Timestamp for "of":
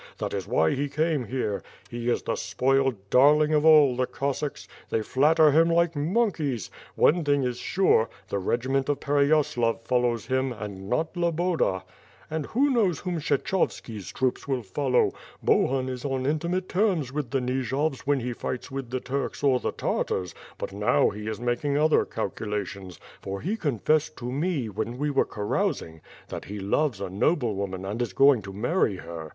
3.53-3.63, 8.89-8.99